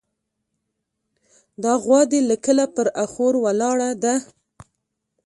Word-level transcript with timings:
دا 1.63 1.73
غوا 1.83 2.01
دې 2.11 2.19
له 2.29 2.35
کله 2.45 2.65
پر 2.75 2.87
اخور 3.03 3.33
ولاړه 3.43 3.89
ده. 4.03 4.15